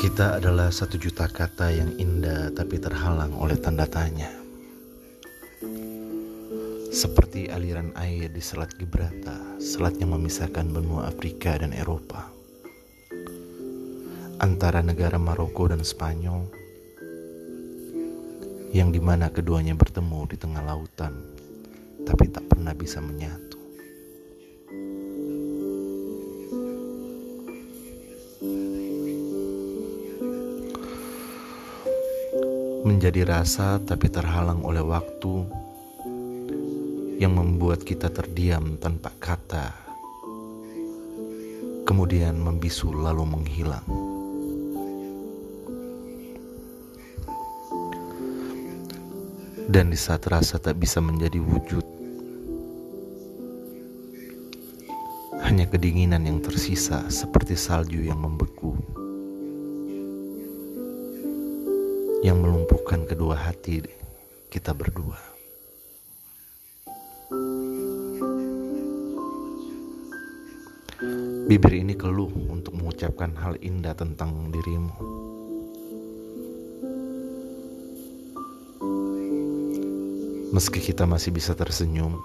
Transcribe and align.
Kita 0.00 0.40
adalah 0.40 0.72
satu 0.72 0.96
juta 0.96 1.28
kata 1.28 1.76
yang 1.76 1.92
indah 2.00 2.48
tapi 2.56 2.80
terhalang 2.80 3.36
oleh 3.36 3.60
tanda 3.60 3.84
tanya. 3.84 4.32
Seperti 6.88 7.52
aliran 7.52 7.92
air 8.00 8.32
di 8.32 8.40
Selat 8.40 8.72
Gibraltar, 8.80 9.60
selat 9.60 10.00
yang 10.00 10.16
memisahkan 10.16 10.72
benua 10.72 11.12
Afrika 11.12 11.60
dan 11.60 11.76
Eropa. 11.76 12.32
Antara 14.40 14.80
negara 14.80 15.20
Maroko 15.20 15.68
dan 15.68 15.84
Spanyol, 15.84 16.48
yang 18.72 18.88
di 18.88 19.04
mana 19.04 19.28
keduanya 19.28 19.76
bertemu 19.76 20.32
di 20.32 20.40
tengah 20.40 20.64
lautan, 20.64 21.12
tapi 22.08 22.32
tak 22.32 22.48
pernah 22.48 22.72
bisa 22.72 23.04
menyatu. 23.04 23.59
Menjadi 32.80 33.28
rasa 33.28 33.76
tapi 33.76 34.08
terhalang 34.08 34.64
oleh 34.64 34.80
waktu 34.80 35.44
yang 37.20 37.36
membuat 37.36 37.84
kita 37.84 38.08
terdiam 38.08 38.80
tanpa 38.80 39.12
kata, 39.20 39.76
kemudian 41.84 42.40
membisu 42.40 42.88
lalu 42.96 43.28
menghilang. 43.28 43.84
Dan 49.70 49.92
di 49.92 49.98
saat 50.00 50.24
rasa 50.26 50.56
tak 50.56 50.80
bisa 50.80 51.04
menjadi 51.04 51.36
wujud, 51.36 51.84
hanya 55.44 55.68
kedinginan 55.68 56.24
yang 56.24 56.40
tersisa 56.40 57.04
seperti 57.12 57.60
salju 57.60 58.00
yang 58.00 58.24
membeku. 58.24 58.72
Yang 62.20 62.36
melumpuhkan 62.36 63.08
kedua 63.08 63.32
hati 63.32 63.80
kita 64.52 64.76
berdua. 64.76 65.16
Bibir 71.48 71.80
ini 71.80 71.96
keluh 71.96 72.28
untuk 72.52 72.76
mengucapkan 72.76 73.32
hal 73.40 73.56
indah 73.64 73.96
tentang 73.96 74.52
dirimu. 74.52 74.92
Meski 80.52 80.84
kita 80.84 81.08
masih 81.08 81.32
bisa 81.32 81.56
tersenyum 81.56 82.20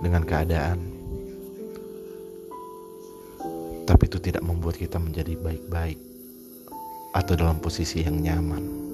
dengan 0.00 0.24
keadaan, 0.24 0.80
tapi 3.84 4.08
itu 4.08 4.16
tidak 4.16 4.42
membuat 4.48 4.80
kita 4.80 4.96
menjadi 4.96 5.36
baik-baik 5.36 6.00
atau 7.12 7.34
dalam 7.36 7.60
posisi 7.60 8.00
yang 8.00 8.16
nyaman. 8.16 8.86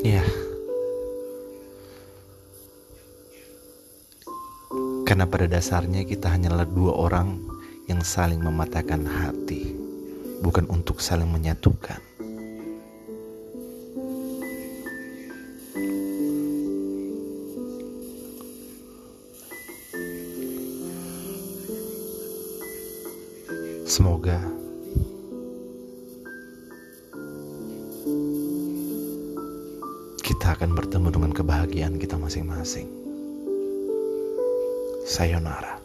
Ya. 0.00 0.24
Karena 5.04 5.28
pada 5.28 5.44
dasarnya 5.44 6.08
kita 6.08 6.32
hanyalah 6.32 6.64
dua 6.64 6.96
orang 6.96 7.36
yang 7.84 8.00
saling 8.00 8.40
mematahkan 8.40 9.04
hati, 9.04 9.76
bukan 10.40 10.64
untuk 10.72 11.04
saling 11.04 11.28
menyatukan. 11.28 12.00
Semoga 23.84 24.59
kita 30.30 30.54
akan 30.54 30.78
bertemu 30.78 31.10
dengan 31.10 31.34
kebahagiaan 31.34 31.98
kita 31.98 32.14
masing-masing. 32.14 32.86
Sayonara. 35.02 35.79